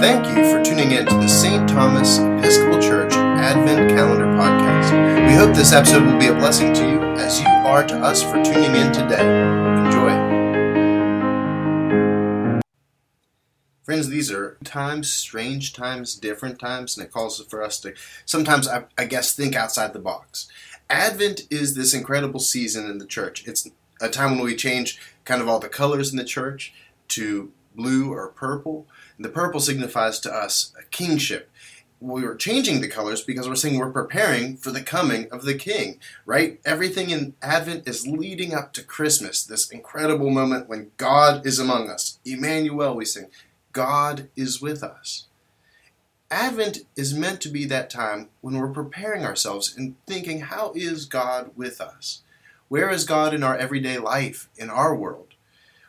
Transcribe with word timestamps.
Thank 0.00 0.28
you 0.28 0.50
for 0.50 0.64
tuning 0.64 0.92
in 0.92 1.04
to 1.04 1.14
the 1.14 1.28
St. 1.28 1.68
Thomas 1.68 2.16
Episcopal 2.20 2.80
Church 2.80 3.12
Advent 3.12 3.90
Calendar 3.90 4.24
Podcast. 4.28 5.28
We 5.28 5.34
hope 5.34 5.54
this 5.54 5.74
episode 5.74 6.04
will 6.04 6.18
be 6.18 6.28
a 6.28 6.32
blessing 6.32 6.72
to 6.72 6.88
you 6.88 7.02
as 7.18 7.38
you 7.38 7.46
are 7.46 7.86
to 7.86 7.98
us 7.98 8.22
for 8.22 8.42
tuning 8.42 8.74
in 8.74 8.92
today. 8.92 9.20
Enjoy. 9.20 10.08
Friends, 13.84 14.08
these 14.08 14.32
are 14.32 14.56
times, 14.64 15.12
strange 15.12 15.74
times, 15.74 16.14
different 16.14 16.58
times, 16.58 16.96
and 16.96 17.04
it 17.04 17.12
calls 17.12 17.38
for 17.44 17.62
us 17.62 17.78
to 17.80 17.92
sometimes, 18.24 18.66
I, 18.66 18.84
I 18.96 19.04
guess, 19.04 19.34
think 19.36 19.54
outside 19.54 19.92
the 19.92 19.98
box. 19.98 20.48
Advent 20.88 21.42
is 21.50 21.74
this 21.74 21.92
incredible 21.92 22.40
season 22.40 22.88
in 22.88 22.96
the 22.96 23.06
church. 23.06 23.46
It's 23.46 23.68
a 24.00 24.08
time 24.08 24.36
when 24.36 24.44
we 24.46 24.56
change 24.56 24.98
kind 25.26 25.42
of 25.42 25.48
all 25.50 25.58
the 25.58 25.68
colors 25.68 26.10
in 26.10 26.16
the 26.16 26.24
church 26.24 26.72
to 27.08 27.52
blue 27.76 28.10
or 28.10 28.28
purple. 28.28 28.86
The 29.20 29.28
purple 29.28 29.60
signifies 29.60 30.18
to 30.20 30.34
us 30.34 30.72
a 30.80 30.84
kingship. 30.84 31.50
We 32.00 32.24
are 32.24 32.34
changing 32.34 32.80
the 32.80 32.88
colors 32.88 33.22
because 33.22 33.46
we're 33.46 33.54
saying 33.54 33.78
we're 33.78 33.92
preparing 33.92 34.56
for 34.56 34.70
the 34.70 34.80
coming 34.80 35.28
of 35.30 35.44
the 35.44 35.52
king, 35.52 36.00
right? 36.24 36.58
Everything 36.64 37.10
in 37.10 37.34
Advent 37.42 37.86
is 37.86 38.06
leading 38.06 38.54
up 38.54 38.72
to 38.72 38.82
Christmas, 38.82 39.44
this 39.44 39.68
incredible 39.70 40.30
moment 40.30 40.70
when 40.70 40.92
God 40.96 41.44
is 41.44 41.58
among 41.58 41.90
us. 41.90 42.18
Emmanuel, 42.24 42.94
we 42.94 43.04
sing, 43.04 43.26
God 43.72 44.30
is 44.36 44.62
with 44.62 44.82
us. 44.82 45.26
Advent 46.30 46.78
is 46.96 47.12
meant 47.12 47.42
to 47.42 47.50
be 47.50 47.66
that 47.66 47.90
time 47.90 48.30
when 48.40 48.56
we're 48.56 48.68
preparing 48.68 49.26
ourselves 49.26 49.76
and 49.76 49.96
thinking, 50.06 50.40
how 50.40 50.72
is 50.74 51.04
God 51.04 51.50
with 51.54 51.78
us? 51.78 52.22
Where 52.68 52.88
is 52.88 53.04
God 53.04 53.34
in 53.34 53.42
our 53.42 53.56
everyday 53.56 53.98
life, 53.98 54.48
in 54.56 54.70
our 54.70 54.94
world? 54.94 55.34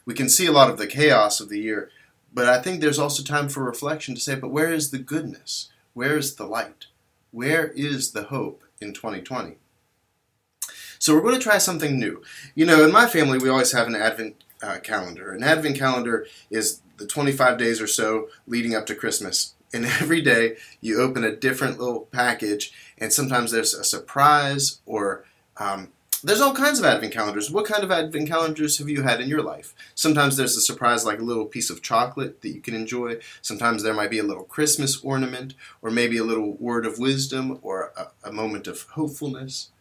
We 0.04 0.16
can 0.16 0.28
see 0.28 0.48
a 0.48 0.52
lot 0.52 0.70
of 0.70 0.78
the 0.78 0.88
chaos 0.88 1.40
of 1.40 1.48
the 1.48 1.60
year, 1.60 1.92
but 2.34 2.48
I 2.48 2.62
think 2.62 2.82
there's 2.82 3.00
also 3.00 3.24
time 3.24 3.50
for 3.50 3.64
reflection 3.64 4.16
to 4.16 4.22
say, 4.22 4.36
but 4.36 4.52
where 4.52 4.72
is 4.72 4.92
the 4.92 4.98
goodness? 4.98 5.70
Where 5.94 6.18
is 6.18 6.36
the 6.36 6.46
light? 6.46 6.88
Where 7.32 7.68
is 7.68 8.12
the 8.12 8.24
hope 8.24 8.64
in 8.80 8.94
2020? 8.94 9.58
So 11.00 11.16
we're 11.16 11.22
going 11.22 11.36
to 11.36 11.42
try 11.42 11.58
something 11.58 12.00
new. 12.00 12.22
You 12.54 12.66
know, 12.66 12.86
in 12.86 12.92
my 12.92 13.08
family, 13.08 13.38
we 13.38 13.50
always 13.50 13.72
have 13.72 13.88
an 13.88 13.96
Advent 13.96 14.44
uh, 14.62 14.78
calendar. 14.80 15.32
An 15.32 15.44
Advent 15.44 15.78
calendar 15.78 16.28
is 16.50 16.82
the 16.98 17.08
25 17.08 17.58
days 17.58 17.82
or 17.82 17.88
so 17.88 18.30
leading 18.46 18.76
up 18.76 18.86
to 18.86 18.96
Christmas 18.96 19.56
and 19.74 19.86
every 20.02 20.22
day 20.22 20.58
you 20.80 21.02
open 21.02 21.24
a 21.24 21.36
different 21.36 21.80
little 21.80 22.02
package, 22.02 22.74
and 22.98 23.12
sometimes 23.12 23.52
there's 23.52 23.74
a 23.74 23.84
surprise 23.84 24.80
or 24.86 25.26
um, 25.58 25.90
there's 26.24 26.42
all 26.42 26.54
kinds 26.54 26.80
of 26.80 26.86
advent 26.86 27.14
calendars. 27.14 27.50
What 27.50 27.66
kind 27.66 27.84
of 27.84 27.92
advent 27.92 28.28
calendars 28.28 28.78
have 28.78 28.90
you 28.90 29.02
had 29.02 29.22
in 29.22 29.30
your 29.30 29.42
life? 29.42 29.74
Sometimes 29.96 30.38
there's 30.38 30.56
a 30.56 30.62
surprise 30.62 31.06
like 31.06 31.20
a 31.20 31.24
little 31.24 31.46
piece 31.46 31.70
of 31.70 31.82
chocolate 31.82 32.42
that 32.42 32.50
you 32.50 32.62
can 32.62 32.76
enjoy. 32.76 33.18
Sometimes 33.42 33.84
there 33.84 33.94
might 33.94 34.12
be 34.12 34.20
a 34.20 34.24
little 34.24 34.44
Christmas 34.44 35.04
ornament, 35.04 35.56
or 35.82 35.90
maybe 35.90 36.18
a 36.18 36.24
little 36.24 36.54
word 36.54 36.86
of 36.86 37.00
wisdom, 37.00 37.60
or 37.62 37.92
a, 37.98 38.30
a 38.30 38.32
moment 38.32 38.68
of 38.68 38.84
hopefulness. 38.84 39.72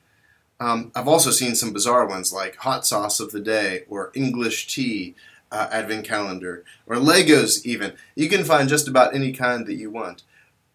Um, 0.58 0.92
I've 0.94 1.08
also 1.08 1.30
seen 1.30 1.54
some 1.54 1.72
bizarre 1.72 2.06
ones 2.06 2.32
like 2.32 2.56
hot 2.56 2.86
sauce 2.86 3.20
of 3.20 3.32
the 3.32 3.40
day, 3.40 3.84
or 3.88 4.12
English 4.14 4.74
tea, 4.74 5.14
uh, 5.52 5.68
advent 5.70 6.06
calendar, 6.06 6.64
or 6.86 6.96
Legos 6.96 7.64
even. 7.66 7.94
You 8.14 8.28
can 8.28 8.44
find 8.44 8.68
just 8.68 8.88
about 8.88 9.14
any 9.14 9.32
kind 9.32 9.66
that 9.66 9.74
you 9.74 9.90
want. 9.90 10.22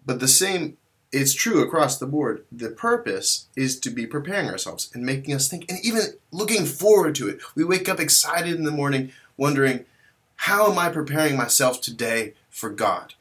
But 0.05 0.19
the 0.19 0.27
same 0.27 0.77
is 1.15 1.33
true 1.33 1.63
across 1.63 1.97
the 1.97 2.05
board. 2.05 2.43
The 2.51 2.69
purpose 2.69 3.47
is 3.55 3.79
to 3.79 3.89
be 3.89 4.05
preparing 4.05 4.49
ourselves 4.49 4.91
and 4.93 5.05
making 5.05 5.33
us 5.33 5.47
think, 5.47 5.65
and 5.69 5.79
even 5.83 6.01
looking 6.31 6.65
forward 6.65 7.15
to 7.15 7.29
it. 7.29 7.39
We 7.55 7.63
wake 7.63 7.87
up 7.87 7.99
excited 7.99 8.55
in 8.55 8.65
the 8.65 8.71
morning, 8.71 9.11
wondering, 9.37 9.85
how 10.35 10.69
am 10.69 10.77
I 10.77 10.89
preparing 10.89 11.37
myself 11.37 11.79
today 11.79 12.33
for 12.49 12.69
God? 12.69 13.13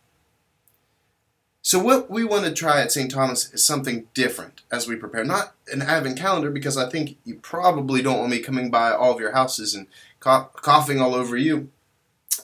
So, 1.63 1.79
what 1.79 2.11
we 2.11 2.25
want 2.25 2.45
to 2.45 2.53
try 2.53 2.83
at 2.83 2.93
St. 2.93 3.11
Thomas 3.11 3.55
is 3.55 3.65
something 3.65 4.09
different 4.13 4.63
as 4.71 4.87
we 4.87 4.97
prepare. 4.97 5.25
Not 5.25 5.55
an 5.73 5.81
advent 5.81 6.19
calendar, 6.19 6.51
because 6.51 6.77
I 6.77 6.91
think 6.91 7.17
you 7.25 7.37
probably 7.37 8.03
don't 8.03 8.19
want 8.19 8.31
me 8.31 8.41
coming 8.41 8.71
by 8.71 8.91
all 8.91 9.13
of 9.13 9.21
your 9.21 9.33
houses 9.33 9.75
and 9.75 9.87
coughing 10.21 11.01
all 11.01 11.15
over 11.15 11.37
you. 11.37 11.71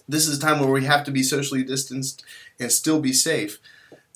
This 0.09 0.27
is 0.27 0.39
a 0.39 0.41
time 0.41 0.61
where 0.61 0.71
we 0.71 0.85
have 0.85 1.05
to 1.05 1.11
be 1.11 1.23
socially 1.23 1.65
distanced 1.65 2.25
and 2.59 2.71
still 2.71 3.01
be 3.01 3.13
safe. 3.13 3.59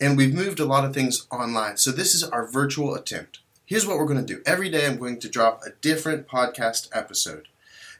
And 0.00 0.16
we've 0.16 0.34
moved 0.34 0.60
a 0.60 0.64
lot 0.64 0.84
of 0.84 0.92
things 0.92 1.26
online. 1.30 1.76
So 1.76 1.90
this 1.90 2.14
is 2.14 2.24
our 2.24 2.46
virtual 2.46 2.94
attempt. 2.94 3.38
Here's 3.64 3.86
what 3.86 3.96
we're 3.96 4.06
going 4.06 4.24
to 4.24 4.34
do. 4.34 4.42
Every 4.44 4.68
day 4.68 4.86
I'm 4.86 4.98
going 4.98 5.18
to 5.20 5.28
drop 5.28 5.62
a 5.62 5.70
different 5.80 6.26
podcast 6.26 6.88
episode. 6.92 7.48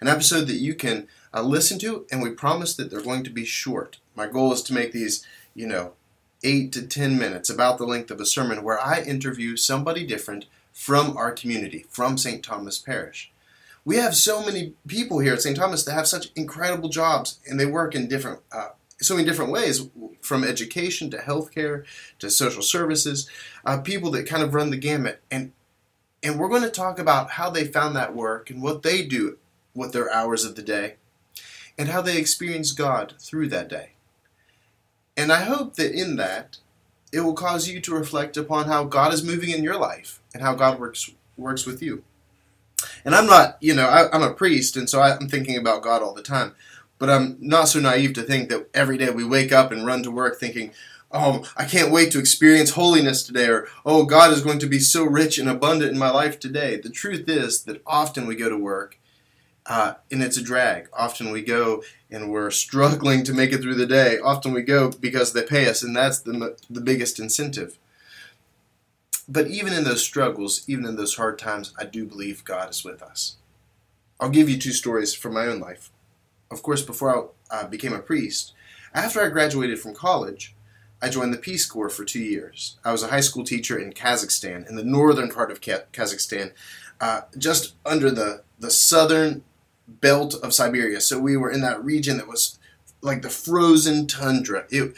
An 0.01 0.09
episode 0.09 0.47
that 0.49 0.57
you 0.57 0.75
can 0.75 1.09
uh, 1.33 1.43
listen 1.43 1.79
to, 1.81 2.05
and 2.11 2.23
we 2.23 2.31
promise 2.31 2.75
that 2.75 2.91
they're 2.91 3.01
going 3.01 3.25
to 3.25 3.31
be 3.31 3.45
short. 3.45 3.99
My 4.15 4.27
goal 4.27 4.53
is 4.53 4.63
to 4.65 4.75
make 4.75 4.93
these, 4.93 5.25
you 5.55 5.67
know, 5.67 5.93
8 6.43 6.73
to 6.73 6.87
10 6.87 7.17
minutes, 7.19 7.49
about 7.49 7.79
the 7.79 7.87
length 7.87 8.11
of 8.11 8.21
a 8.21 8.27
sermon, 8.27 8.63
where 8.63 8.79
I 8.79 9.01
interview 9.01 9.57
somebody 9.57 10.07
different 10.07 10.45
from 10.73 11.17
our 11.17 11.33
community, 11.33 11.87
from 11.89 12.19
St. 12.19 12.45
Thomas 12.45 12.79
Parish 12.79 13.33
we 13.85 13.97
have 13.97 14.15
so 14.15 14.45
many 14.45 14.73
people 14.87 15.19
here 15.19 15.35
at 15.35 15.43
St. 15.43 15.57
Thomas 15.57 15.85
that 15.85 15.93
have 15.93 16.07
such 16.07 16.31
incredible 16.35 16.89
jobs 16.89 17.39
and 17.47 17.61
they 17.61 17.67
work 17.67 17.95
in 17.95 18.09
different, 18.09 18.41
uh, 18.51 18.69
so 19.01 19.15
many 19.15 19.27
different 19.27 19.51
ways, 19.53 19.89
from 20.21 20.45
education 20.45 21.11
to 21.11 21.19
healthcare 21.19 21.85
to 22.19 22.31
social 22.31 22.63
services. 22.63 23.29
Uh, 23.65 23.79
people 23.79 24.11
that 24.13 24.29
kind 24.29 24.43
of 24.43 24.55
run 24.55 24.71
the 24.71 24.77
gamut, 24.77 25.23
and 25.31 25.53
and 26.23 26.39
we're 26.39 26.49
going 26.49 26.63
to 26.63 26.71
talk 26.71 26.99
about 26.99 27.33
how 27.33 27.51
they 27.51 27.67
found 27.67 27.95
that 27.97 28.15
work 28.15 28.49
and 28.51 28.63
what 28.63 28.83
they 28.83 29.05
do 29.05 29.39
with 29.75 29.93
their 29.93 30.13
hours 30.13 30.45
of 30.45 30.55
the 30.55 30.63
day, 30.63 30.95
and 31.77 31.89
how 31.89 32.01
they 32.01 32.19
experience 32.19 32.73
God 32.73 33.15
through 33.21 33.49
that 33.49 33.69
day. 33.69 33.91
And 35.17 35.31
I 35.31 35.43
hope 35.43 35.75
that 35.75 35.93
in 35.93 36.17
that, 36.17 36.59
it 37.13 37.21
will 37.21 37.35
cause 37.35 37.69
you 37.69 37.81
to 37.81 37.95
reflect 37.95 38.37
upon 38.37 38.67
how 38.67 38.85
God 38.85 39.13
is 39.13 39.23
moving 39.23 39.51
in 39.51 39.63
your 39.63 39.79
life 39.79 40.21
and 40.33 40.43
how 40.43 40.55
God 40.55 40.81
works 40.81 41.11
works 41.37 41.67
with 41.67 41.83
you. 41.83 42.05
And 43.05 43.15
I'm 43.15 43.27
not, 43.27 43.57
you 43.61 43.75
know, 43.75 43.87
I, 43.87 44.15
am 44.15 44.23
a 44.23 44.33
priest, 44.33 44.77
and 44.77 44.89
so 44.89 45.01
I'm 45.01 45.29
thinking 45.29 45.57
about 45.57 45.83
God 45.83 46.03
all 46.03 46.15
the 46.15 46.23
time. 46.23 46.55
But 46.99 47.11
I'm 47.11 47.37
not 47.41 47.69
so 47.69 47.81
naive 47.81 48.15
to 48.15 48.23
think 48.23 48.49
that 48.49 48.69
every 48.73 48.97
day 48.99 49.11
we 49.11 49.25
wake 49.25 49.53
up 49.53 49.73
and 49.73 49.85
run 49.85 50.03
to 50.05 50.11
work 50.11 50.39
thinking, 50.39 50.73
oh, 51.11 51.45
I 51.57 51.65
can't 51.65 51.93
wait 51.93 52.11
to 52.13 52.19
experience 52.19 52.71
holiness 52.71 53.23
today, 53.23 53.49
or 53.49 53.69
oh, 53.85 54.05
God 54.05 54.33
is 54.33 54.43
going 54.43 54.59
to 54.61 54.67
be 54.67 54.79
so 54.79 55.05
rich 55.05 55.39
and 55.39 55.49
abundant 55.49 55.93
in 55.93 55.99
my 55.99 56.11
life 56.11 56.39
today. 56.39 56.77
The 56.77 56.91
truth 56.91 57.29
is 57.29 57.65
that 57.65 57.83
often 57.87 58.27
we 58.27 58.37
go 58.37 58.49
to 58.49 58.57
work 58.57 58.99
uh, 59.67 59.95
and 60.11 60.23
it's 60.23 60.37
a 60.37 60.43
drag. 60.43 60.89
Often 60.93 61.31
we 61.31 61.43
go 61.43 61.83
and 62.11 62.31
we're 62.31 62.51
struggling 62.51 63.25
to 63.25 63.33
make 63.33 63.53
it 63.53 63.63
through 63.63 63.77
the 63.77 63.87
day. 63.87 64.19
Often 64.19 64.53
we 64.53 64.63
go 64.63 64.91
because 64.91 65.33
they 65.33 65.43
pay 65.43 65.69
us, 65.69 65.83
and 65.83 65.97
that's 65.97 66.21
the, 66.21 66.57
the 66.69 66.81
biggest 66.81 67.19
incentive. 67.19 67.79
But 69.27 69.47
even 69.47 69.73
in 69.73 69.85
those 69.85 70.03
struggles, 70.03 70.65
even 70.67 70.85
in 70.85 70.97
those 70.97 71.17
hard 71.17 71.39
times, 71.39 71.73
I 71.79 71.85
do 71.85 72.05
believe 72.05 72.45
God 72.45 72.71
is 72.71 72.85
with 72.85 73.03
us. 73.03 73.37
I'll 74.21 74.29
give 74.29 74.51
you 74.51 74.59
two 74.59 74.73
stories 74.73 75.15
from 75.15 75.33
my 75.33 75.47
own 75.47 75.61
life. 75.61 75.91
Of 76.55 76.63
course, 76.63 76.83
before 76.83 77.31
I 77.51 77.57
uh, 77.57 77.67
became 77.67 77.93
a 77.93 77.99
priest, 77.99 78.53
after 78.95 79.21
I 79.21 79.29
graduated 79.29 79.81
from 79.81 79.95
college, 79.95 80.55
I 81.03 81.11
joined 81.11 81.35
the 81.35 81.39
Peace 81.39 81.67
Corps 81.67 81.91
for 81.91 82.05
two 82.05 82.23
years. 82.23 82.79
I 82.85 82.93
was 82.93 83.03
a 83.03 83.09
high 83.09 83.21
school 83.21 83.45
teacher 83.45 83.79
in 83.79 83.93
Kazakhstan, 83.93 84.67
in 84.69 84.77
the 84.77 84.85
northern 84.85 85.31
part 85.31 85.51
of 85.51 85.61
Kazakhstan, 85.61 86.53
uh, 87.01 87.23
just 87.37 87.75
under 87.85 88.11
the, 88.11 88.45
the 88.59 88.71
southern 88.71 89.43
belt 89.89 90.35
of 90.43 90.55
Siberia. 90.55 91.01
So 91.01 91.19
we 91.19 91.37
were 91.37 91.51
in 91.51 91.61
that 91.61 91.85
region 91.85 92.17
that 92.17 92.29
was 92.29 92.59
like 93.03 93.23
the 93.23 93.31
frozen 93.31 94.07
tundra. 94.07 94.65
It, 94.71 94.95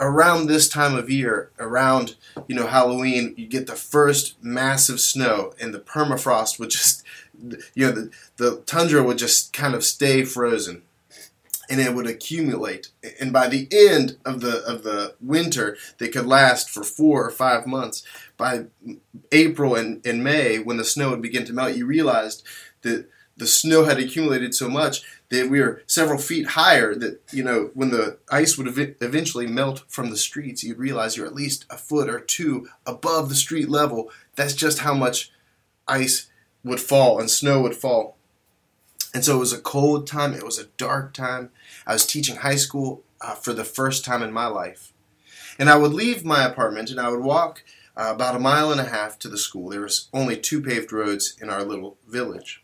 around 0.00 0.46
this 0.46 0.68
time 0.68 0.96
of 0.96 1.10
year, 1.10 1.50
around 1.58 2.16
you 2.48 2.54
know 2.54 2.66
Halloween, 2.66 3.34
you 3.36 3.46
get 3.46 3.66
the 3.66 3.76
first 3.76 4.42
massive 4.42 5.00
snow, 5.00 5.52
and 5.60 5.74
the 5.74 5.78
permafrost 5.80 6.58
would 6.58 6.70
just, 6.70 7.04
you 7.74 7.86
know, 7.86 7.92
the, 7.92 8.10
the 8.36 8.56
tundra 8.66 9.02
would 9.02 9.18
just 9.18 9.52
kind 9.52 9.74
of 9.74 9.84
stay 9.84 10.24
frozen, 10.24 10.82
and 11.70 11.80
it 11.80 11.94
would 11.94 12.06
accumulate. 12.06 12.90
And 13.20 13.32
by 13.32 13.46
the 13.46 13.68
end 13.70 14.18
of 14.24 14.40
the 14.40 14.62
of 14.64 14.82
the 14.82 15.14
winter, 15.20 15.76
they 15.98 16.08
could 16.08 16.26
last 16.26 16.68
for 16.68 16.82
four 16.82 17.24
or 17.24 17.30
five 17.30 17.66
months. 17.66 18.02
By 18.36 18.66
April 19.30 19.76
and, 19.76 20.04
and 20.04 20.24
May, 20.24 20.58
when 20.58 20.76
the 20.78 20.84
snow 20.84 21.10
would 21.10 21.22
begin 21.22 21.44
to 21.46 21.52
melt, 21.52 21.76
you 21.76 21.86
realized 21.86 22.42
that 22.82 23.08
the 23.36 23.46
snow 23.46 23.84
had 23.84 23.98
accumulated 23.98 24.54
so 24.54 24.68
much 24.68 25.02
that 25.30 25.48
we 25.48 25.60
were 25.60 25.82
several 25.86 26.18
feet 26.18 26.48
higher 26.48 26.94
that 26.94 27.20
you 27.32 27.42
know 27.42 27.70
when 27.74 27.90
the 27.90 28.18
ice 28.30 28.58
would 28.58 28.68
ev- 28.68 28.96
eventually 29.00 29.46
melt 29.46 29.82
from 29.88 30.10
the 30.10 30.16
streets 30.16 30.62
you'd 30.62 30.78
realize 30.78 31.16
you're 31.16 31.26
at 31.26 31.34
least 31.34 31.64
a 31.70 31.78
foot 31.78 32.10
or 32.10 32.20
two 32.20 32.68
above 32.84 33.28
the 33.28 33.34
street 33.34 33.70
level 33.70 34.10
that's 34.36 34.52
just 34.52 34.80
how 34.80 34.92
much 34.92 35.32
ice 35.88 36.28
would 36.62 36.80
fall 36.80 37.18
and 37.18 37.30
snow 37.30 37.62
would 37.62 37.74
fall 37.74 38.18
and 39.14 39.24
so 39.24 39.36
it 39.36 39.40
was 39.40 39.52
a 39.52 39.60
cold 39.60 40.06
time 40.06 40.34
it 40.34 40.44
was 40.44 40.58
a 40.58 40.66
dark 40.76 41.12
time 41.12 41.50
i 41.86 41.92
was 41.92 42.06
teaching 42.06 42.36
high 42.36 42.56
school 42.56 43.02
uh, 43.20 43.34
for 43.34 43.52
the 43.52 43.64
first 43.64 44.04
time 44.04 44.22
in 44.22 44.32
my 44.32 44.46
life 44.46 44.92
and 45.58 45.68
i 45.68 45.76
would 45.76 45.92
leave 45.92 46.24
my 46.24 46.44
apartment 46.44 46.90
and 46.90 47.00
i 47.00 47.08
would 47.08 47.22
walk 47.22 47.62
uh, 47.96 48.12
about 48.14 48.36
a 48.36 48.40
mile 48.40 48.70
and 48.70 48.80
a 48.80 48.84
half 48.84 49.18
to 49.18 49.28
the 49.28 49.38
school 49.38 49.68
there 49.68 49.80
was 49.80 50.08
only 50.12 50.36
two 50.36 50.60
paved 50.62 50.92
roads 50.92 51.36
in 51.40 51.50
our 51.50 51.62
little 51.62 51.96
village 52.06 52.62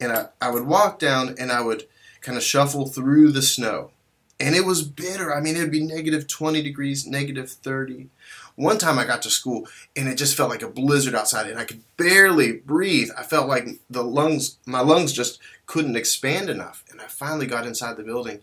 and 0.00 0.12
I, 0.12 0.28
I 0.40 0.50
would 0.50 0.66
walk 0.66 0.98
down 0.98 1.34
and 1.38 1.52
I 1.52 1.60
would 1.60 1.86
kind 2.20 2.38
of 2.38 2.42
shuffle 2.42 2.86
through 2.86 3.32
the 3.32 3.42
snow. 3.42 3.90
And 4.38 4.54
it 4.54 4.64
was 4.64 4.82
bitter. 4.82 5.34
I 5.34 5.40
mean, 5.40 5.56
it 5.56 5.60
would 5.60 5.70
be 5.70 5.84
negative 5.84 6.26
20 6.26 6.62
degrees, 6.62 7.06
negative 7.06 7.50
30. 7.50 8.08
One 8.56 8.78
time 8.78 8.98
I 8.98 9.04
got 9.04 9.22
to 9.22 9.30
school 9.30 9.66
and 9.96 10.08
it 10.08 10.16
just 10.16 10.36
felt 10.36 10.50
like 10.50 10.62
a 10.62 10.68
blizzard 10.68 11.14
outside 11.14 11.48
and 11.48 11.58
I 11.58 11.64
could 11.64 11.82
barely 11.96 12.52
breathe. 12.52 13.10
I 13.16 13.22
felt 13.22 13.48
like 13.48 13.80
the 13.88 14.02
lungs, 14.02 14.58
my 14.66 14.80
lungs 14.80 15.12
just 15.12 15.38
couldn't 15.66 15.96
expand 15.96 16.50
enough. 16.50 16.84
And 16.90 17.00
I 17.00 17.06
finally 17.06 17.46
got 17.46 17.66
inside 17.66 17.96
the 17.96 18.02
building 18.02 18.40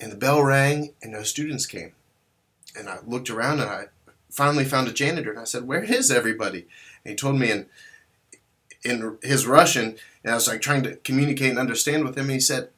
and 0.00 0.12
the 0.12 0.16
bell 0.16 0.42
rang 0.42 0.92
and 1.02 1.12
no 1.12 1.22
students 1.22 1.66
came. 1.66 1.92
And 2.78 2.88
I 2.88 2.98
looked 3.06 3.30
around 3.30 3.60
and 3.60 3.70
I 3.70 3.86
finally 4.30 4.64
found 4.64 4.88
a 4.88 4.92
janitor 4.92 5.30
and 5.30 5.38
I 5.38 5.44
said, 5.44 5.66
Where 5.66 5.82
is 5.82 6.10
everybody? 6.10 6.66
And 7.04 7.10
he 7.10 7.14
told 7.14 7.38
me 7.38 7.50
in, 7.50 7.66
in 8.84 9.18
his 9.22 9.46
Russian, 9.46 9.96
and 10.22 10.32
I 10.32 10.34
was 10.34 10.48
like 10.48 10.60
trying 10.60 10.82
to 10.82 10.96
communicate 10.96 11.50
and 11.50 11.58
understand 11.58 12.04
with 12.04 12.16
him. 12.16 12.24
And 12.24 12.32
he 12.32 12.40
said, 12.40 12.68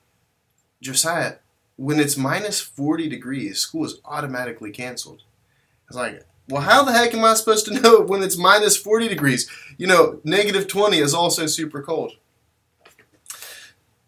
Josiah, 0.80 1.36
when 1.76 1.98
it's 1.98 2.16
minus 2.16 2.60
40 2.60 3.08
degrees, 3.08 3.58
school 3.58 3.84
is 3.84 4.00
automatically 4.04 4.70
canceled. 4.70 5.22
I 5.22 5.88
was 5.88 5.96
like, 5.96 6.24
well, 6.48 6.62
how 6.62 6.82
the 6.82 6.92
heck 6.92 7.14
am 7.14 7.24
I 7.24 7.34
supposed 7.34 7.66
to 7.66 7.80
know 7.80 8.00
when 8.00 8.22
it's 8.22 8.36
minus 8.36 8.76
40 8.76 9.08
degrees? 9.08 9.50
You 9.76 9.86
know, 9.86 10.20
negative 10.24 10.68
20 10.68 10.98
is 10.98 11.14
also 11.14 11.46
super 11.46 11.82
cold. 11.82 12.12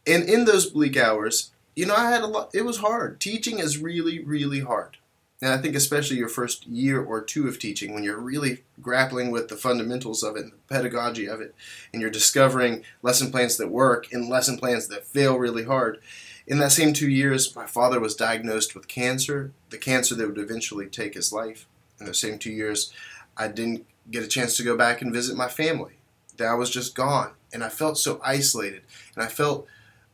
And 0.07 0.29
in 0.29 0.45
those 0.45 0.71
bleak 0.71 0.97
hours, 0.97 1.51
you 1.77 1.87
know, 1.87 1.95
I 1.95 2.11
had 2.11 2.23
a 2.23 2.27
lot, 2.27 2.51
it 2.55 2.65
was 2.65 2.79
hard. 2.79 3.21
Teaching 3.21 3.59
is 3.59 3.79
really, 3.79 4.23
really 4.25 4.61
hard. 4.61 4.97
And 5.43 5.53
I 5.53 5.59
think 5.59 5.75
especially 5.75 6.19
your 6.19 6.29
first 6.29 6.67
year 6.67 7.03
or 7.03 7.23
two 7.23 7.49
of 7.49 7.59
teaching, 7.59 7.95
when 7.95 8.05
you're 8.05 8.21
really 8.21 8.65
grappling 8.81 9.31
with 9.31 9.49
the 9.49 9.57
fundamentals 9.57 10.23
of 10.23 10.37
it, 10.37 10.47
the 10.47 10.75
pedagogy 10.75 11.27
of 11.27 11.41
it, 11.41 11.55
and 11.93 12.03
you're 12.03 12.11
discovering 12.11 12.85
lesson 13.03 13.31
plans 13.31 13.57
that 13.57 13.69
work 13.69 14.13
and 14.13 14.29
lesson 14.29 14.59
plans 14.59 14.89
that 14.89 15.07
fail 15.07 15.39
really 15.39 15.65
hard, 15.65 16.01
in 16.47 16.59
that 16.59 16.73
same 16.73 16.93
two 16.93 17.09
years, 17.09 17.55
my 17.55 17.67
father 17.67 18.01
was 18.01 18.15
diagnosed 18.15 18.75
with 18.75 18.89
cancer, 18.89 19.53
the 19.71 19.79
cancer 19.79 20.15
that 20.17 20.27
would 20.27 20.39
eventually 20.39 20.87
take 20.87 21.15
his 21.15 21.33
life. 21.33 21.67
In 22.01 22.07
those 22.07 22.19
same 22.19 22.39
two 22.39 22.51
years, 22.51 22.93
I 23.37 23.49
didn't 23.49 23.87
get 24.11 24.25
a 24.25 24.29
chance 24.29 24.57
to 24.57 24.65
go 24.65 24.77
back 24.77 25.03
and 25.03 25.13
visit 25.13 25.37
my 25.37 25.49
family. 25.49 25.95
That 26.39 26.55
was 26.55 26.71
just 26.71 26.95
gone. 26.95 27.33
And 27.53 27.63
I 27.63 27.69
felt 27.69 27.99
so 27.99 28.21
isolated. 28.25 28.83
And 29.15 29.23
I 29.23 29.29
felt 29.29 29.67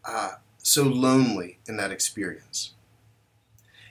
uh, 0.05 0.33
so 0.59 0.83
lonely 0.83 1.59
in 1.69 1.77
that 1.77 1.93
experience. 1.93 2.73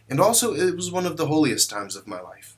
And 0.09 0.19
also, 0.19 0.53
it 0.53 0.75
was 0.75 0.91
one 0.91 1.05
of 1.05 1.17
the 1.17 1.27
holiest 1.27 1.69
times 1.69 1.95
of 1.95 2.07
my 2.07 2.21
life. 2.21 2.57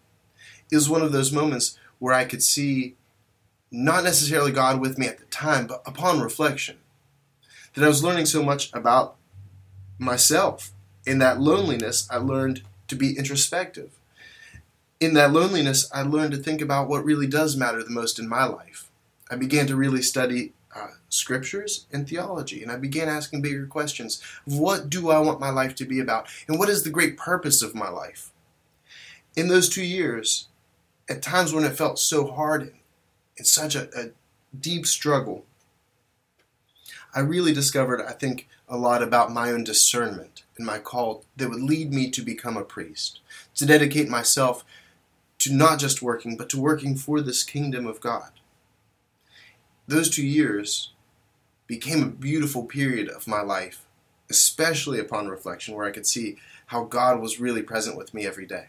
It 0.72 0.76
was 0.76 0.90
one 0.90 1.02
of 1.02 1.12
those 1.12 1.32
moments 1.32 1.80
where 2.00 2.14
I 2.14 2.26
could 2.26 2.44
see 2.44 2.96
not 3.72 4.04
necessarily 4.04 4.52
God 4.52 4.80
with 4.82 4.98
me 4.98 5.08
at 5.08 5.20
the 5.20 5.26
time, 5.26 5.68
but 5.68 5.82
upon 5.86 6.20
reflection, 6.20 6.78
that 7.74 7.84
I 7.84 7.88
was 7.88 8.04
learning 8.04 8.26
so 8.26 8.44
much 8.44 8.74
about 8.74 9.16
myself. 9.98 10.72
In 11.06 11.20
that 11.20 11.40
loneliness, 11.40 12.08
I 12.12 12.18
learned 12.18 12.64
to 12.88 12.96
be 12.96 13.18
introspective. 13.18 13.92
In 15.00 15.14
that 15.14 15.32
loneliness, 15.32 15.90
I 15.94 16.02
learned 16.02 16.32
to 16.32 16.38
think 16.38 16.60
about 16.60 16.88
what 16.88 17.06
really 17.06 17.28
does 17.28 17.56
matter 17.56 17.84
the 17.84 17.90
most 17.92 18.18
in 18.18 18.28
my 18.28 18.46
life. 18.46 18.90
I 19.30 19.36
began 19.36 19.68
to 19.68 19.76
really 19.76 20.02
study 20.02 20.54
uh, 20.76 20.88
scriptures 21.10 21.86
and 21.92 22.08
theology, 22.08 22.64
and 22.64 22.72
I 22.72 22.78
began 22.78 23.08
asking 23.08 23.44
bigger 23.44 23.68
questions. 23.68 24.22
What 24.46 24.90
do 24.90 25.12
I 25.12 25.20
want 25.20 25.40
my 25.40 25.52
life 25.52 25.76
to 25.76 25.86
be 25.86 26.00
about? 26.00 26.28
And 26.48 26.58
what 26.58 26.70
is 26.70 26.84
the 26.84 26.90
great 26.90 27.16
purpose 27.16 27.62
of 27.62 27.76
my 27.76 27.90
life? 27.90 28.32
In 29.36 29.50
those 29.50 29.70
two 29.70 29.84
years, 29.84 30.48
at 31.08 31.22
times 31.22 31.54
when 31.54 31.64
it 31.64 31.78
felt 31.78 32.00
so 32.00 32.32
hard 32.32 32.74
and 33.38 33.46
such 33.46 33.76
a, 33.76 33.90
a 33.96 34.10
deep 34.60 34.88
struggle, 34.88 35.46
I 37.14 37.20
really 37.20 37.54
discovered, 37.54 38.02
I 38.02 38.14
think, 38.14 38.48
a 38.68 38.78
lot 38.78 39.04
about 39.04 39.32
my 39.32 39.52
own 39.52 39.64
discernment 39.64 40.44
and 40.58 40.66
my 40.66 40.80
call 40.80 41.24
that 41.38 41.50
would 41.50 41.62
lead 41.62 41.94
me 41.94 42.10
to 42.10 42.22
become 42.24 42.58
a 42.58 42.64
priest, 42.64 43.20
to 43.56 43.66
dedicate 43.66 44.10
myself 44.10 44.66
to 45.40 45.54
not 45.54 45.80
just 45.80 46.02
working, 46.02 46.36
but 46.36 46.50
to 46.50 46.60
working 46.60 46.96
for 46.96 47.22
this 47.22 47.44
kingdom 47.44 47.86
of 47.86 48.02
God. 48.02 48.32
Those 49.88 50.10
two 50.10 50.26
years 50.26 50.92
became 51.68 52.04
a 52.04 52.08
beautiful 52.08 52.64
period 52.64 53.10
of 53.10 53.28
my 53.28 53.42
life, 53.42 53.86
especially 54.30 55.00
upon 55.00 55.28
reflection, 55.28 55.76
where 55.76 55.86
I 55.86 55.92
could 55.92 56.08
see 56.08 56.38
how 56.68 56.84
God 56.84 57.22
was 57.22 57.40
really 57.40 57.62
present 57.62 57.98
with 57.98 58.14
me 58.14 58.26
every 58.26 58.46
day. 58.46 58.68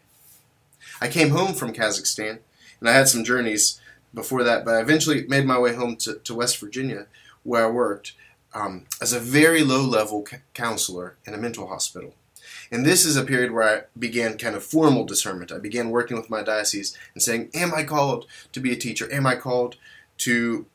I 1.00 1.08
came 1.08 1.30
home 1.30 1.54
from 1.54 1.72
Kazakhstan, 1.72 2.38
and 2.80 2.88
I 2.88 2.92
had 2.92 3.08
some 3.08 3.24
journeys 3.24 3.80
before 4.14 4.44
that, 4.44 4.64
but 4.64 4.74
I 4.74 4.80
eventually 4.80 5.26
made 5.26 5.46
my 5.46 5.58
way 5.58 5.74
home 5.74 5.96
to, 5.96 6.14
to 6.14 6.34
West 6.34 6.58
Virginia, 6.58 7.06
where 7.42 7.66
I 7.66 7.70
worked 7.70 8.14
um, 8.54 8.86
as 9.00 9.12
a 9.12 9.20
very 9.20 9.62
low 9.62 9.82
level 9.82 10.24
c- 10.26 10.38
counselor 10.54 11.16
in 11.26 11.34
a 11.34 11.38
mental 11.38 11.66
hospital. 11.68 12.14
And 12.70 12.84
this 12.84 13.04
is 13.04 13.16
a 13.16 13.24
period 13.24 13.52
where 13.52 13.68
I 13.68 13.82
began 13.98 14.38
kind 14.38 14.56
of 14.56 14.64
formal 14.64 15.04
discernment. 15.04 15.52
I 15.52 15.58
began 15.58 15.90
working 15.90 16.16
with 16.16 16.30
my 16.30 16.42
diocese 16.42 16.96
and 17.14 17.22
saying, 17.22 17.50
Am 17.54 17.74
I 17.74 17.84
called 17.84 18.26
to 18.52 18.60
be 18.60 18.72
a 18.72 18.76
teacher? 18.76 19.12
Am 19.12 19.26
I 19.26 19.36
called 19.36 19.76
to 20.18 20.66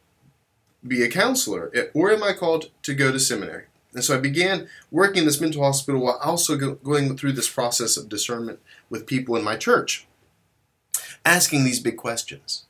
be 0.85 1.03
a 1.03 1.09
counselor? 1.09 1.71
Or 1.93 2.11
am 2.11 2.23
I 2.23 2.33
called 2.33 2.71
to 2.83 2.93
go 2.93 3.11
to 3.11 3.19
seminary? 3.19 3.65
And 3.93 4.03
so 4.03 4.15
I 4.15 4.19
began 4.19 4.67
working 4.91 5.19
in 5.19 5.25
this 5.25 5.41
mental 5.41 5.63
hospital 5.63 6.01
while 6.01 6.19
also 6.23 6.57
go- 6.57 6.75
going 6.75 7.15
through 7.15 7.33
this 7.33 7.49
process 7.49 7.95
of 7.95 8.09
discernment 8.09 8.59
with 8.89 9.05
people 9.05 9.35
in 9.35 9.43
my 9.43 9.55
church, 9.55 10.07
asking 11.23 11.63
these 11.63 11.79
big 11.79 11.97
questions. 11.97 12.65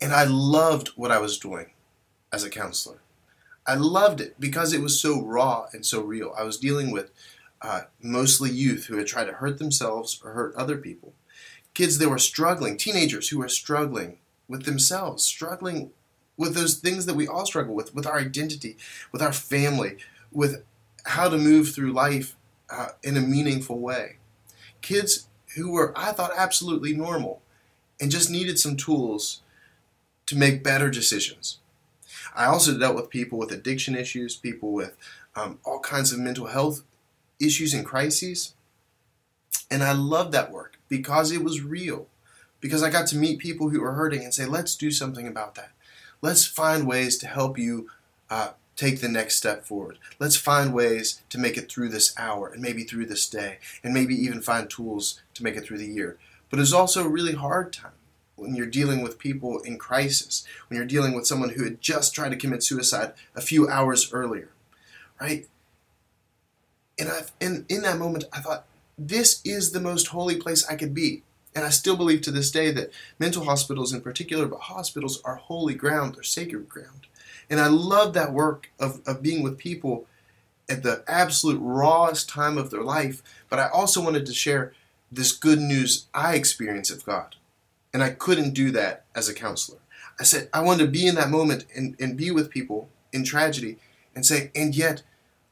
And 0.00 0.12
I 0.12 0.24
loved 0.24 0.88
what 0.96 1.10
I 1.10 1.18
was 1.18 1.38
doing 1.38 1.70
as 2.32 2.44
a 2.44 2.50
counselor. 2.50 3.00
I 3.66 3.74
loved 3.74 4.20
it 4.20 4.38
because 4.38 4.72
it 4.72 4.82
was 4.82 5.00
so 5.00 5.22
raw 5.22 5.66
and 5.72 5.84
so 5.84 6.02
real. 6.02 6.34
I 6.36 6.44
was 6.44 6.58
dealing 6.58 6.90
with 6.90 7.10
uh, 7.64 7.82
mostly 8.02 8.50
youth 8.50 8.86
who 8.86 8.96
had 8.96 9.06
tried 9.06 9.24
to 9.24 9.32
hurt 9.32 9.58
themselves 9.58 10.20
or 10.22 10.32
hurt 10.32 10.54
other 10.54 10.76
people, 10.76 11.14
kids 11.72 11.98
that 11.98 12.08
were 12.08 12.18
struggling, 12.18 12.76
teenagers 12.76 13.28
who 13.28 13.38
were 13.38 13.48
struggling 13.48 14.18
with 14.48 14.64
themselves, 14.64 15.24
struggling 15.24 15.90
with 16.36 16.54
those 16.54 16.76
things 16.76 17.06
that 17.06 17.14
we 17.14 17.26
all 17.26 17.46
struggle 17.46 17.74
with, 17.74 17.94
with 17.94 18.06
our 18.06 18.18
identity, 18.18 18.76
with 19.12 19.22
our 19.22 19.32
family, 19.32 19.96
with 20.30 20.62
how 21.06 21.28
to 21.28 21.38
move 21.38 21.70
through 21.74 21.92
life 21.92 22.36
uh, 22.70 22.88
in 23.02 23.16
a 23.16 23.20
meaningful 23.20 23.78
way. 23.78 24.16
Kids 24.82 25.28
who 25.56 25.72
were, 25.72 25.92
I 25.96 26.12
thought, 26.12 26.32
absolutely 26.36 26.92
normal 26.92 27.40
and 28.00 28.10
just 28.10 28.30
needed 28.30 28.58
some 28.58 28.76
tools 28.76 29.40
to 30.26 30.36
make 30.36 30.64
better 30.64 30.90
decisions 30.90 31.58
I 32.34 32.46
also 32.46 32.76
dealt 32.76 32.96
with 32.96 33.10
people 33.10 33.38
with 33.38 33.52
addiction 33.52 33.94
issues, 33.94 34.36
people 34.36 34.72
with 34.72 34.96
um, 35.36 35.58
all 35.64 35.78
kinds 35.80 36.12
of 36.12 36.18
mental 36.18 36.46
health 36.46 36.82
issues 37.40 37.74
and 37.74 37.84
crises. 37.84 38.54
And 39.70 39.82
I 39.82 39.92
loved 39.92 40.32
that 40.32 40.52
work 40.52 40.78
because 40.88 41.32
it 41.32 41.42
was 41.42 41.62
real. 41.62 42.06
Because 42.60 42.82
I 42.82 42.90
got 42.90 43.06
to 43.08 43.16
meet 43.16 43.38
people 43.40 43.68
who 43.68 43.80
were 43.80 43.92
hurting 43.92 44.24
and 44.24 44.32
say, 44.32 44.46
let's 44.46 44.74
do 44.76 44.90
something 44.90 45.26
about 45.26 45.54
that. 45.56 45.72
Let's 46.22 46.46
find 46.46 46.86
ways 46.86 47.18
to 47.18 47.26
help 47.26 47.58
you 47.58 47.90
uh, 48.30 48.50
take 48.76 49.00
the 49.00 49.08
next 49.08 49.36
step 49.36 49.64
forward. 49.64 49.98
Let's 50.18 50.36
find 50.36 50.72
ways 50.72 51.22
to 51.28 51.38
make 51.38 51.56
it 51.56 51.70
through 51.70 51.90
this 51.90 52.14
hour 52.18 52.48
and 52.48 52.62
maybe 52.62 52.84
through 52.84 53.06
this 53.06 53.28
day 53.28 53.58
and 53.82 53.92
maybe 53.92 54.14
even 54.14 54.40
find 54.40 54.68
tools 54.68 55.20
to 55.34 55.42
make 55.42 55.56
it 55.56 55.64
through 55.64 55.78
the 55.78 55.86
year. 55.86 56.16
But 56.50 56.58
it's 56.58 56.72
also 56.72 57.04
a 57.04 57.08
really 57.08 57.34
hard 57.34 57.72
time 57.72 57.92
when 58.36 58.54
you're 58.54 58.66
dealing 58.66 59.02
with 59.02 59.18
people 59.18 59.60
in 59.60 59.78
crisis, 59.78 60.44
when 60.68 60.76
you're 60.76 60.86
dealing 60.86 61.14
with 61.14 61.26
someone 61.26 61.50
who 61.50 61.64
had 61.64 61.80
just 61.80 62.14
tried 62.14 62.30
to 62.30 62.36
commit 62.36 62.62
suicide 62.62 63.12
a 63.34 63.40
few 63.40 63.68
hours 63.68 64.12
earlier, 64.12 64.48
right? 65.20 65.46
And 66.98 67.08
I, 67.08 67.22
in 67.40 67.66
in 67.68 67.82
that 67.82 67.98
moment, 67.98 68.24
I 68.32 68.40
thought, 68.40 68.66
this 68.96 69.40
is 69.44 69.72
the 69.72 69.80
most 69.80 70.08
holy 70.08 70.36
place 70.36 70.66
I 70.68 70.76
could 70.76 70.94
be. 70.94 71.22
And 71.54 71.64
I 71.64 71.70
still 71.70 71.96
believe 71.96 72.22
to 72.22 72.30
this 72.30 72.50
day 72.50 72.70
that 72.72 72.90
mental 73.18 73.44
hospitals 73.44 73.92
in 73.92 74.00
particular, 74.00 74.46
but 74.46 74.60
hospitals 74.60 75.22
are 75.22 75.36
holy 75.36 75.74
ground, 75.74 76.14
they're 76.14 76.22
sacred 76.22 76.68
ground. 76.68 77.06
And 77.48 77.60
I 77.60 77.68
love 77.68 78.14
that 78.14 78.32
work 78.32 78.70
of, 78.80 79.00
of 79.06 79.22
being 79.22 79.42
with 79.42 79.58
people 79.58 80.06
at 80.68 80.82
the 80.82 81.04
absolute 81.06 81.60
rawest 81.60 82.28
time 82.28 82.58
of 82.58 82.70
their 82.70 82.82
life. 82.82 83.22
But 83.48 83.58
I 83.58 83.68
also 83.68 84.02
wanted 84.02 84.26
to 84.26 84.34
share 84.34 84.72
this 85.12 85.32
good 85.32 85.60
news 85.60 86.06
I 86.12 86.34
experience 86.34 86.90
of 86.90 87.04
God. 87.04 87.36
And 87.92 88.02
I 88.02 88.10
couldn't 88.10 88.54
do 88.54 88.70
that 88.72 89.04
as 89.14 89.28
a 89.28 89.34
counselor. 89.34 89.78
I 90.18 90.24
said, 90.24 90.48
I 90.52 90.60
wanted 90.60 90.86
to 90.86 90.90
be 90.90 91.06
in 91.06 91.14
that 91.16 91.30
moment 91.30 91.66
and, 91.74 91.94
and 92.00 92.16
be 92.16 92.30
with 92.30 92.50
people 92.50 92.88
in 93.12 93.24
tragedy 93.24 93.78
and 94.14 94.24
say, 94.24 94.50
and 94.54 94.74
yet, 94.74 95.02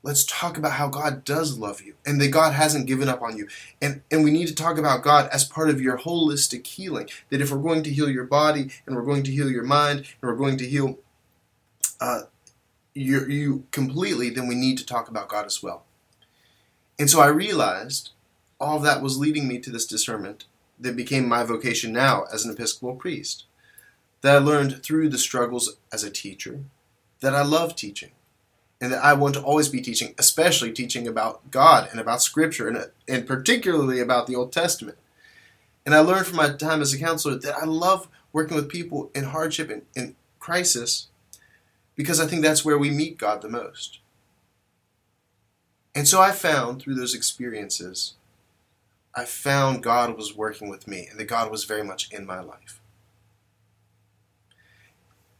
let's 0.02 0.24
talk 0.24 0.58
about 0.58 0.72
how 0.72 0.88
God 0.88 1.24
does 1.24 1.58
love 1.58 1.80
you 1.80 1.94
and 2.04 2.20
that 2.20 2.28
God 2.28 2.52
hasn't 2.52 2.86
given 2.86 3.08
up 3.08 3.22
on 3.22 3.36
you. 3.36 3.48
And, 3.80 4.02
and 4.10 4.24
we 4.24 4.30
need 4.30 4.48
to 4.48 4.54
talk 4.54 4.78
about 4.78 5.02
God 5.02 5.28
as 5.32 5.44
part 5.44 5.70
of 5.70 5.80
your 5.80 5.98
holistic 5.98 6.66
healing. 6.66 7.08
That 7.30 7.40
if 7.40 7.50
we're 7.50 7.58
going 7.58 7.82
to 7.84 7.90
heal 7.92 8.10
your 8.10 8.24
body 8.24 8.70
and 8.86 8.96
we're 8.96 9.02
going 9.02 9.22
to 9.24 9.32
heal 9.32 9.50
your 9.50 9.64
mind 9.64 9.98
and 9.98 10.30
we're 10.30 10.36
going 10.36 10.58
to 10.58 10.66
heal 10.66 10.98
uh, 12.00 12.22
you, 12.94 13.26
you 13.26 13.66
completely, 13.70 14.30
then 14.30 14.48
we 14.48 14.54
need 14.54 14.78
to 14.78 14.86
talk 14.86 15.08
about 15.08 15.28
God 15.28 15.46
as 15.46 15.62
well. 15.62 15.84
And 16.98 17.08
so 17.08 17.20
I 17.20 17.28
realized 17.28 18.10
all 18.60 18.76
of 18.76 18.82
that 18.82 19.02
was 19.02 19.18
leading 19.18 19.48
me 19.48 19.58
to 19.60 19.70
this 19.70 19.86
discernment 19.86 20.44
that 20.78 20.96
became 20.96 21.28
my 21.28 21.44
vocation 21.44 21.92
now 21.92 22.24
as 22.32 22.44
an 22.44 22.52
Episcopal 22.52 22.96
priest. 22.96 23.44
That 24.20 24.36
I 24.36 24.38
learned 24.38 24.82
through 24.82 25.08
the 25.08 25.18
struggles 25.18 25.76
as 25.92 26.04
a 26.04 26.10
teacher, 26.10 26.60
that 27.20 27.34
I 27.34 27.42
love 27.42 27.74
teaching, 27.74 28.12
and 28.82 28.92
that 28.92 29.04
I 29.04 29.12
want 29.12 29.34
to 29.34 29.42
always 29.42 29.68
be 29.68 29.80
teaching, 29.80 30.12
especially 30.18 30.72
teaching 30.72 31.06
about 31.06 31.52
God 31.52 31.88
and 31.92 32.00
about 32.00 32.20
Scripture, 32.20 32.66
and, 32.66 32.90
and 33.06 33.28
particularly 33.28 34.00
about 34.00 34.26
the 34.26 34.34
Old 34.34 34.52
Testament. 34.52 34.98
And 35.86 35.94
I 35.94 36.00
learned 36.00 36.26
from 36.26 36.36
my 36.36 36.50
time 36.50 36.82
as 36.82 36.92
a 36.92 36.98
counselor 36.98 37.36
that 37.36 37.56
I 37.56 37.64
love 37.64 38.08
working 38.32 38.56
with 38.56 38.68
people 38.68 39.12
in 39.14 39.24
hardship 39.24 39.70
and 39.70 39.82
in 39.94 40.16
crisis 40.40 41.06
because 41.94 42.18
I 42.18 42.26
think 42.26 42.42
that's 42.42 42.64
where 42.64 42.76
we 42.76 42.90
meet 42.90 43.18
God 43.18 43.40
the 43.40 43.48
most. 43.48 44.00
And 45.94 46.08
so 46.08 46.20
I 46.20 46.32
found 46.32 46.82
through 46.82 46.96
those 46.96 47.14
experiences, 47.14 48.14
I 49.14 49.26
found 49.26 49.84
God 49.84 50.16
was 50.16 50.34
working 50.34 50.68
with 50.68 50.88
me 50.88 51.06
and 51.08 51.20
that 51.20 51.26
God 51.26 51.52
was 51.52 51.64
very 51.64 51.84
much 51.84 52.10
in 52.10 52.26
my 52.26 52.40
life. 52.40 52.80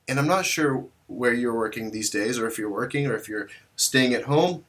And 0.06 0.20
I'm 0.20 0.28
not 0.28 0.46
sure 0.46 0.84
where 1.12 1.33
you're 1.33 1.54
working 1.54 1.90
these 1.90 2.11
days, 2.11 2.38
or 2.38 2.47
if 2.47 2.59
you're 2.59 2.71
working, 2.71 3.07
or 3.07 3.14
if 3.14 3.28
you're 3.28 3.49
staying 3.76 4.14
at 4.14 4.25
home, 4.25 4.64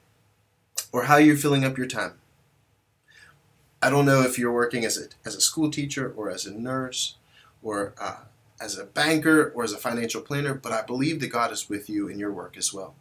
or 0.91 1.03
how 1.03 1.17
you're 1.17 1.35
filling 1.35 1.63
up 1.63 1.77
your 1.77 1.87
time. 1.87 2.13
I 3.81 3.89
don't 3.89 4.05
know 4.05 4.21
if 4.21 4.37
you're 4.37 4.53
working 4.53 4.85
as 4.85 4.97
a, 4.97 5.07
as 5.25 5.35
a 5.35 5.41
school 5.41 5.69
teacher, 5.69 6.13
or 6.15 6.29
as 6.29 6.45
a 6.45 6.53
nurse, 6.53 7.15
or 7.61 7.93
uh, 7.99 8.23
as 8.61 8.77
a 8.77 8.85
banker, 8.85 9.51
or 9.55 9.63
as 9.63 9.73
a 9.73 9.77
financial 9.77 10.21
planner, 10.21 10.53
but 10.53 10.71
I 10.71 10.81
believe 10.81 11.19
that 11.19 11.27
God 11.27 11.51
is 11.51 11.69
with 11.69 11.89
you 11.89 12.07
in 12.07 12.19
your 12.19 12.31
work 12.31 12.57
as 12.57 12.73
well. 12.73 12.95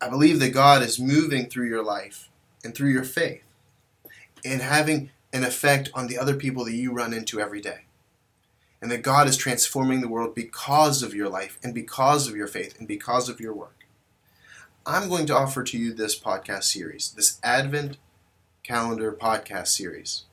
I 0.00 0.08
believe 0.08 0.40
that 0.40 0.54
God 0.54 0.82
is 0.82 0.98
moving 0.98 1.46
through 1.46 1.68
your 1.68 1.84
life 1.84 2.30
and 2.64 2.74
through 2.74 2.88
your 2.88 3.04
faith 3.04 3.42
and 4.44 4.62
having 4.62 5.10
an 5.32 5.44
effect 5.44 5.90
on 5.92 6.06
the 6.06 6.16
other 6.16 6.34
people 6.34 6.64
that 6.64 6.74
you 6.74 6.92
run 6.92 7.12
into 7.12 7.38
every 7.38 7.60
day 7.60 7.84
and 8.80 8.90
that 8.90 9.02
God 9.02 9.28
is 9.28 9.36
transforming 9.36 10.00
the 10.00 10.08
world 10.08 10.34
because 10.34 11.02
of 11.02 11.14
your 11.14 11.28
life 11.28 11.58
and 11.62 11.74
because 11.74 12.28
of 12.28 12.36
your 12.36 12.46
faith 12.46 12.78
and 12.78 12.88
because 12.88 13.28
of 13.28 13.40
your 13.40 13.52
work. 13.52 13.84
I'm 14.86 15.08
going 15.08 15.26
to 15.26 15.36
offer 15.36 15.62
to 15.62 15.78
you 15.78 15.92
this 15.92 16.18
podcast 16.18 16.64
series, 16.64 17.12
this 17.12 17.38
Advent 17.44 17.98
calendar 18.62 19.12
podcast 19.12 19.68
series, 19.68 20.24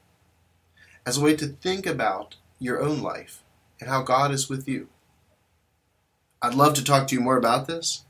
as 1.06 1.18
a 1.18 1.22
way 1.22 1.36
to 1.36 1.48
think 1.48 1.86
about 1.86 2.38
your 2.60 2.82
own 2.82 3.02
life 3.02 3.44
and 3.80 3.90
how 3.90 4.02
God 4.02 4.32
is 4.32 4.50
with 4.50 4.68
you. 4.68 4.88
I'd 6.42 6.54
love 6.54 6.74
to 6.76 6.84
talk 6.84 7.08
to 7.08 7.16
you 7.16 7.22
more 7.22 7.38
about 7.38 7.68
this. 7.68 8.06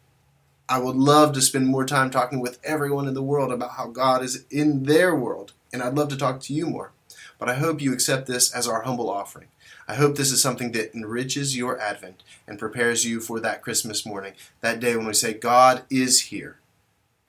I 0.69 0.79
would 0.79 0.95
love 0.95 1.33
to 1.33 1.41
spend 1.41 1.67
more 1.67 1.85
time 1.85 2.09
talking 2.11 2.41
with 2.41 2.59
everyone 2.63 3.07
in 3.07 3.13
the 3.13 3.23
world 3.23 3.51
about 3.51 3.71
how 3.71 3.87
God 3.87 4.21
is 4.21 4.45
in 4.51 4.83
their 4.83 5.15
world, 5.15 5.53
and 5.71 5.81
I'd 5.81 5.95
love 5.95 6.09
to 6.09 6.17
talk 6.17 6.41
to 6.41 6.53
you 6.53 6.67
more. 6.67 6.91
But 7.39 7.49
I 7.49 7.55
hope 7.55 7.81
you 7.81 7.93
accept 7.93 8.27
this 8.27 8.53
as 8.53 8.67
our 8.67 8.81
humble 8.81 9.09
offering. 9.09 9.47
I 9.87 9.95
hope 9.95 10.15
this 10.15 10.31
is 10.31 10.41
something 10.41 10.73
that 10.73 10.93
enriches 10.93 11.55
your 11.55 11.79
Advent 11.79 12.23
and 12.45 12.59
prepares 12.59 13.05
you 13.05 13.21
for 13.21 13.39
that 13.39 13.61
Christmas 13.61 14.05
morning, 14.05 14.33
that 14.59 14.81
day 14.81 14.97
when 14.97 15.07
we 15.07 15.13
say, 15.13 15.33
God 15.33 15.83
is 15.89 16.23
here. 16.23 16.57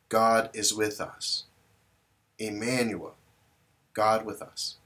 God 0.08 0.50
is 0.52 0.74
with 0.74 1.00
us. 1.00 1.44
Emmanuel, 2.38 3.14
God 3.92 4.26
with 4.26 4.42
us. 4.42 4.76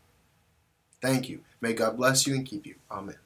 Thank 1.00 1.28
you. 1.28 1.40
May 1.60 1.72
God 1.72 1.96
bless 1.96 2.26
you 2.26 2.34
and 2.34 2.44
keep 2.44 2.66
you. 2.66 2.74
Amen. 2.90 3.16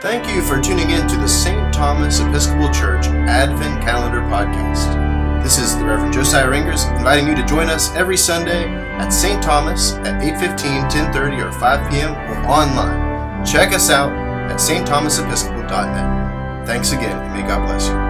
Thank 0.00 0.28
you 0.28 0.42
for 0.42 0.60
tuning 0.60 0.90
in 0.90 1.08
to 1.08 1.16
the 1.16 1.28
St. 1.28 1.72
Thomas 1.72 2.20
Episcopal 2.20 2.72
Church 2.72 3.06
Advent 3.06 3.82
Calendar 3.82 4.20
Podcast. 4.20 5.42
This 5.42 5.58
is 5.58 5.76
the 5.76 5.84
Reverend 5.84 6.12
Josiah 6.12 6.48
Ringers 6.48 6.84
inviting 6.84 7.26
you 7.26 7.34
to 7.34 7.44
join 7.46 7.68
us 7.68 7.94
every 7.94 8.16
Sunday 8.16 8.66
at 8.66 9.10
St. 9.10 9.42
Thomas 9.42 9.92
at 9.92 10.22
8:15, 10.22 10.88
10:30, 10.90 11.42
or 11.42 11.52
5 11.52 11.90
p.m. 11.90 12.14
or 12.14 12.36
online. 12.48 13.03
Check 13.44 13.72
us 13.72 13.90
out 13.90 14.12
at 14.50 14.58
stthomasepiscopal.net. 14.58 16.66
Thanks 16.66 16.92
again, 16.92 17.18
and 17.18 17.32
may 17.32 17.46
God 17.46 17.66
bless 17.66 17.88
you. 17.88 18.03